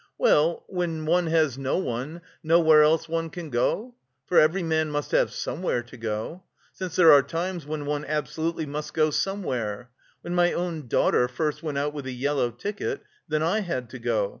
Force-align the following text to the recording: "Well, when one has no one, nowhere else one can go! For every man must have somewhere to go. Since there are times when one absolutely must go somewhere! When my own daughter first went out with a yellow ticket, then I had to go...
"Well, 0.17 0.63
when 0.65 1.05
one 1.05 1.27
has 1.27 1.59
no 1.59 1.77
one, 1.77 2.21
nowhere 2.41 2.81
else 2.81 3.07
one 3.07 3.29
can 3.29 3.51
go! 3.51 3.93
For 4.25 4.39
every 4.39 4.63
man 4.63 4.89
must 4.89 5.11
have 5.11 5.31
somewhere 5.31 5.83
to 5.83 5.95
go. 5.95 6.41
Since 6.73 6.95
there 6.95 7.11
are 7.13 7.21
times 7.21 7.67
when 7.67 7.85
one 7.85 8.05
absolutely 8.05 8.65
must 8.65 8.95
go 8.95 9.11
somewhere! 9.11 9.91
When 10.21 10.33
my 10.33 10.53
own 10.53 10.87
daughter 10.87 11.27
first 11.27 11.61
went 11.61 11.77
out 11.77 11.93
with 11.93 12.07
a 12.07 12.11
yellow 12.11 12.49
ticket, 12.49 13.03
then 13.27 13.43
I 13.43 13.59
had 13.59 13.91
to 13.91 13.99
go... 13.99 14.29